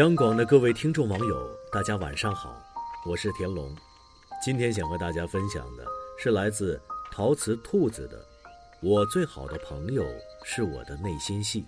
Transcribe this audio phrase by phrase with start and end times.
[0.00, 2.58] 央广的各位听众网友，大家晚上好，
[3.04, 3.76] 我是田龙。
[4.42, 5.84] 今天想和大家分享的
[6.18, 6.80] 是来自
[7.12, 8.16] 陶瓷兔子的
[8.80, 10.02] 《我最好的朋友
[10.42, 11.60] 是我的内心戏》。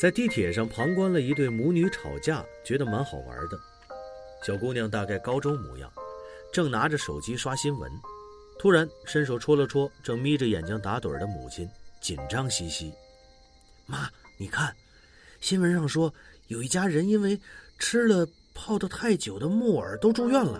[0.00, 3.58] 在地铁上旁观了一对母女吵架，觉得蛮好玩的。
[4.46, 5.92] 小姑娘大概高中模样，
[6.52, 7.90] 正拿着手机刷新闻，
[8.56, 11.68] 突然伸手戳了戳正眯着眼睛打盹的母亲，
[12.00, 12.94] 紧张兮兮
[13.86, 14.72] ：“妈，你看。”
[15.44, 16.10] 新闻上说，
[16.46, 17.38] 有一家人因为
[17.78, 20.58] 吃了泡的太久的木耳都住院了。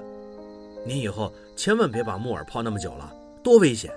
[0.84, 3.10] 您以后千万别把木耳泡那么久了，
[3.42, 3.90] 多危险！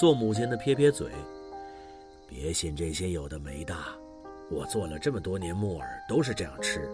[0.00, 1.10] 做母亲的撇撇嘴，
[2.26, 3.76] 别信这些有的没的。
[4.50, 6.88] 我做了这么多年木耳都是这样吃，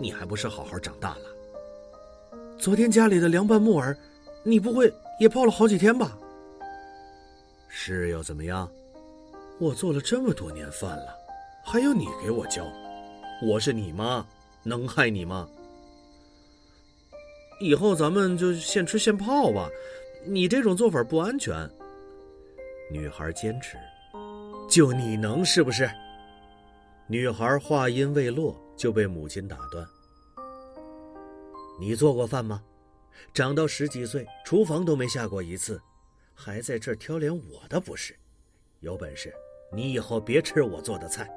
[0.00, 2.38] 你还不是好好长大了？
[2.60, 3.98] 昨天家里的凉拌木耳，
[4.44, 6.16] 你不会也泡了好几天吧？
[7.68, 8.70] 是又怎么样？
[9.58, 11.17] 我做了这么多年饭了。
[11.70, 12.66] 还要你给我教？
[13.42, 14.26] 我是你妈，
[14.62, 15.46] 能害你吗？
[17.60, 19.68] 以后咱们就现吃现泡吧，
[20.24, 21.54] 你这种做法不安全。
[22.90, 23.76] 女孩坚持，
[24.66, 25.90] 就你能是不是？
[27.06, 29.86] 女孩话音未落就被母亲打断。
[31.78, 32.62] 你做过饭吗？
[33.34, 35.78] 长到十几岁，厨房都没下过一次，
[36.32, 38.18] 还在这挑连我的不是？
[38.80, 39.34] 有本事，
[39.70, 41.30] 你以后别吃我做的菜。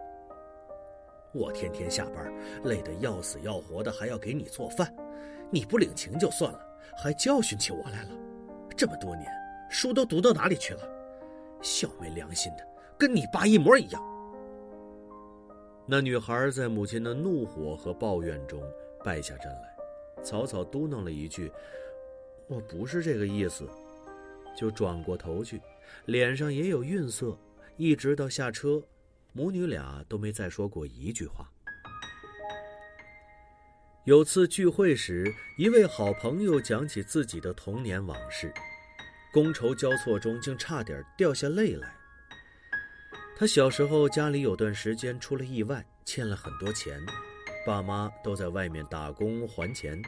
[1.33, 4.93] 我天天下班累得要死要活的，还要给你做饭，
[5.49, 6.59] 你不领情就算了，
[6.97, 8.09] 还教训起我来了。
[8.75, 9.31] 这么多年，
[9.69, 10.81] 书都读到哪里去了？
[11.61, 14.01] 小没良心的，跟你爸一模一样。
[15.85, 18.61] 那女孩在母亲的怒火和抱怨中
[19.03, 21.51] 败下阵来，草草嘟囔了一句
[22.47, 23.67] ：“我不是这个意思。”
[24.55, 25.61] 就转过头去，
[26.05, 27.37] 脸上也有愠色，
[27.77, 28.83] 一直到下车。
[29.33, 31.49] 母女俩都没再说过一句话。
[34.05, 38.51] 有次聚会时，一位好朋友讲起自己的童年往事，
[39.31, 41.95] 觥筹交错中竟差点掉下泪来。
[43.37, 46.99] 他小时候家里有段时间出了意外，欠了很多钱，
[47.65, 50.01] 爸妈都在外面打工还钱，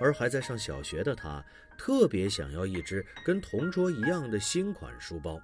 [0.00, 1.44] 而还在上小学的他
[1.76, 5.38] 特别想要一只跟同桌一样的新款书包。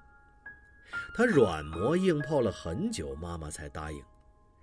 [1.15, 4.03] 他软磨硬泡了很久，妈妈才答应，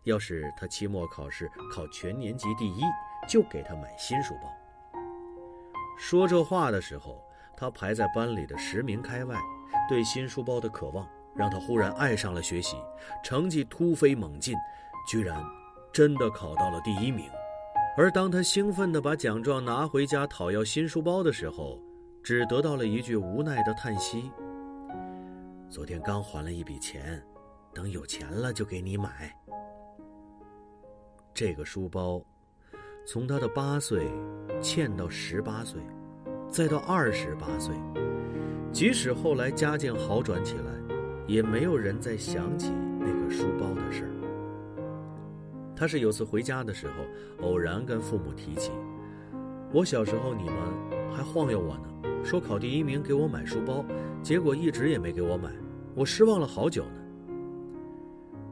[0.05, 2.81] 要是他期末考试考全年级第一，
[3.29, 4.51] 就给他买新书包。
[5.99, 7.23] 说这话的时候，
[7.57, 9.37] 他排在班里的十名开外，
[9.89, 12.77] 对新书包的渴望让他忽然爱上了学习，
[13.23, 14.55] 成绩突飞猛进，
[15.09, 15.43] 居然
[15.93, 17.29] 真的考到了第一名。
[17.97, 21.81] 而当他兴奋地把奖状拿回家讨要新书包的时候，
[22.23, 24.31] 只得到了一句无奈的叹息。
[25.71, 27.23] 昨天刚还了一笔钱，
[27.75, 29.31] 等有钱了就给你买。
[31.35, 32.23] 这个书包，
[33.07, 34.09] 从他的八岁
[34.63, 35.79] 欠到十八岁，
[36.51, 37.77] 再到二十八岁，
[38.73, 40.73] 即使后来家境好转起来，
[41.27, 44.13] 也没有人再想起那个书包的事儿。
[45.77, 48.73] 他是有次回家的时候，偶然跟父母提起，
[49.71, 50.57] 我小时候你们
[51.15, 51.98] 还晃悠我呢。
[52.25, 53.85] 说考第一名给我买书包，
[54.23, 55.51] 结果一直也没给我买，
[55.95, 57.01] 我失望了好久呢。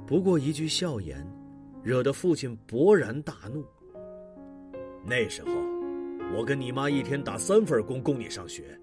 [0.07, 1.27] 不过一句笑言，
[1.83, 3.65] 惹得父亲勃然大怒。
[5.05, 5.51] 那时候，
[6.35, 8.79] 我跟你妈一天打三份工供你上学，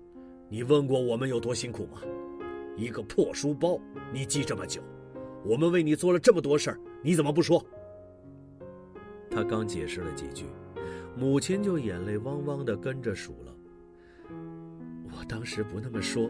[0.48, 2.00] 你问过我们有多辛苦吗？
[2.76, 3.80] 一个破书包，
[4.12, 4.82] 你记这么久，
[5.46, 7.64] 我们为你做了这么多事儿，你怎么不说？
[9.30, 10.46] 他刚解释了几句，
[11.18, 13.53] 母亲就眼泪汪汪的跟着数了。
[15.24, 16.30] 当时不那么说，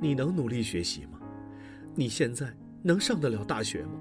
[0.00, 1.20] 你能努力学习吗？
[1.94, 3.92] 你现在能上得了大学吗？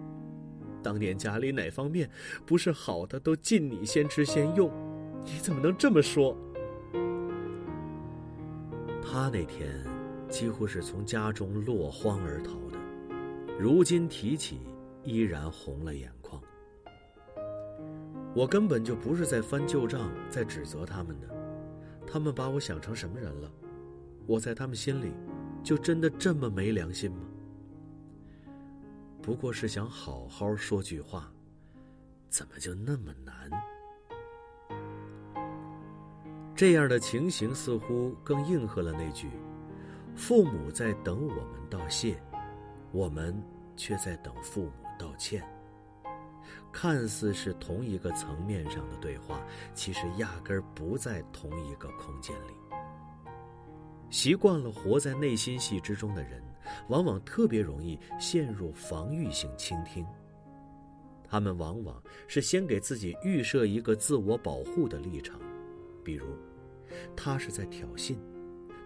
[0.83, 2.09] 当年家里哪方面
[2.45, 4.71] 不是好的，都尽你先吃先用，
[5.25, 6.37] 你怎么能这么说？
[9.01, 9.69] 他那天
[10.29, 12.77] 几乎是从家中落荒而逃的，
[13.59, 14.59] 如今提起
[15.03, 16.41] 依然红了眼眶。
[18.35, 21.27] 我根本就不是在翻旧账，在指责他们的，
[22.05, 23.51] 他们把我想成什么人了？
[24.27, 25.13] 我在他们心里，
[25.63, 27.25] 就真的这么没良心吗？
[29.21, 31.31] 不过是想好好说句话，
[32.29, 33.49] 怎么就那么难？
[36.53, 39.29] 这样的情形似乎更应和了那句
[40.15, 42.21] ：“父母在等我们道谢，
[42.91, 43.33] 我们
[43.75, 45.41] 却在等父母道歉。”
[46.71, 49.41] 看似是同一个层面上的对话，
[49.73, 52.66] 其实压根儿不在同一个空间里。
[54.09, 56.41] 习惯了活在内心戏之中的人，
[56.89, 60.05] 往往特别容易陷入防御性倾听。
[61.29, 65.37] 他们往往是先给自己预设一个自我保护的立场，
[66.03, 66.25] 比如，
[67.17, 68.15] 他是在挑衅，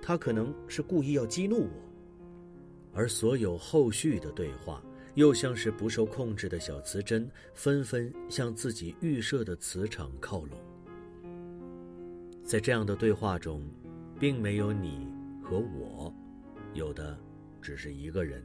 [0.01, 1.69] 他可能是故意要激怒我，
[2.93, 4.83] 而所有后续的对话
[5.13, 10.57] 又像是不受控制的小磁针，纷纷向自己预设的磁场靠拢。
[12.43, 13.61] 在这样的对话中，
[14.19, 15.07] 并没有你
[15.51, 16.13] 和我，
[16.73, 17.19] 有的
[17.61, 18.41] 只是一个人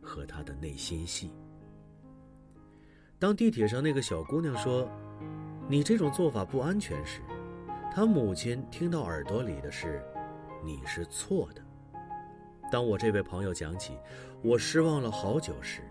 [0.00, 1.30] 和他的内心戏。
[3.18, 4.88] 当地铁上那个小姑娘说
[5.68, 7.20] ：“你这种做法不安全”时，
[7.92, 10.02] 她母亲听到耳朵里的是
[10.64, 11.60] ：“你是错的。”
[12.72, 13.92] 当我这位朋友讲起
[14.42, 15.82] 我失望了好久时，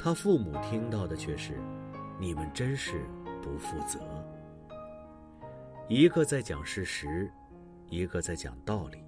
[0.00, 1.58] 他父母听到的却是
[2.20, 3.04] ：“你们真是
[3.42, 3.98] 不负责。”
[5.90, 7.28] 一个在讲事实，
[7.88, 8.98] 一个在讲道理，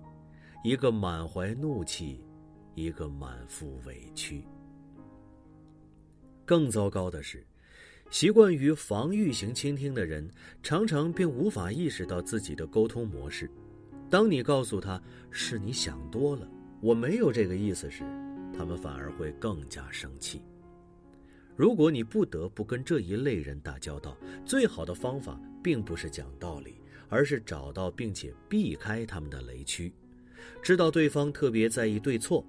[0.65, 2.21] 一个满怀怒气，
[2.75, 4.45] 一个满腹委屈。
[6.45, 7.47] 更糟糕的是，
[8.11, 10.29] 习惯于防御型倾听的人，
[10.61, 13.49] 常常便无法意识到自己的沟通模式。
[14.11, 15.01] 当你告诉他
[15.31, 16.49] 是你想多了，
[16.81, 18.03] 我没有这个意思时，
[18.53, 20.43] 他们反而会更加生气。
[21.55, 29.93] 如果你不得不跟这一类人打交道，最好的方法并不是讲道理，而是找到并且避开他们的雷区。
[30.63, 32.45] 知道对方特别在意对错，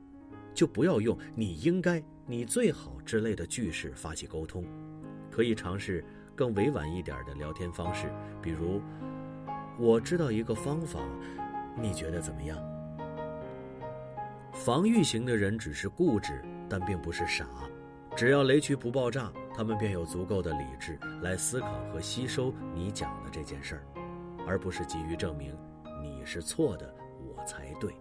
[0.54, 2.04] 就不要用“你应该”。
[2.26, 4.64] 你最好之类的句式发起沟通，
[5.32, 6.06] 可以尝试
[6.36, 8.08] 更委婉一点的聊天方式，
[8.40, 8.80] 比如
[9.80, 11.00] “我知道一个方法，
[11.76, 12.56] 你觉得怎么样？”
[14.54, 16.40] 防御型的人只是固执，
[16.70, 17.48] 但并不是傻。
[18.16, 23.82] 只要雷区不爆炸，他们便有足够的理智来思考和吸收你讲的这件事儿，
[24.46, 25.56] 而不是急于证明
[26.04, 26.94] 你是错的，
[27.46, 27.94] 才对。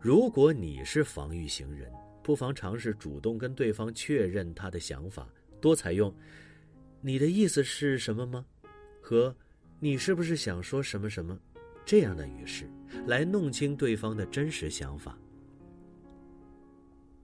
[0.00, 1.92] 如果你是防御型人，
[2.22, 5.28] 不妨尝试主动跟对方确认他的想法，
[5.60, 6.12] 多采用
[7.00, 8.44] “你的意思是什么吗？”
[9.00, 9.34] 和
[9.78, 11.38] “你是不是想说什么什么”
[11.84, 12.68] 这样的语式，
[13.06, 15.18] 来弄清对方的真实想法。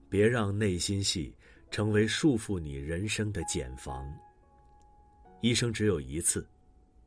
[0.09, 1.35] 别让内心戏
[1.69, 4.11] 成为束缚你人生的茧房。
[5.41, 6.45] 一生只有一次，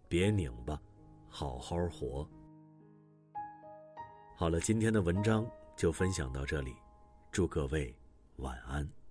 [0.09, 0.81] 别拧巴，
[1.29, 2.27] 好好活。
[4.43, 5.47] 好了，今天的文章
[5.77, 6.75] 就分享到这里。
[7.31, 7.95] 祝各位
[8.39, 9.02] 晚安。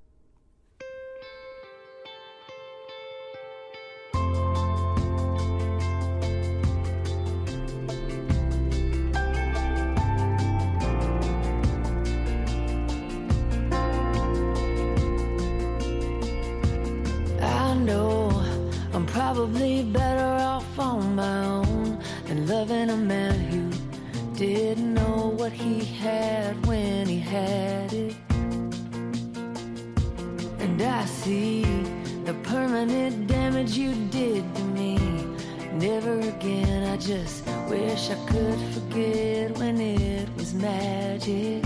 [24.81, 28.15] Didn't know what he had when he had it.
[30.59, 31.61] And I see
[32.25, 34.97] the permanent damage you did to me.
[35.73, 41.63] Never again, I just wish I could forget when it was magic.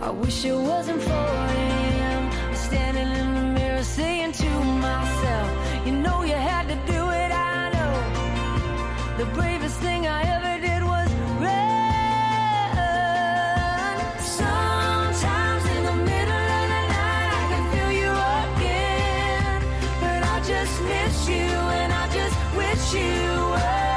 [0.00, 1.53] I wish it wasn't for
[20.64, 23.93] just miss you and I just wish you were.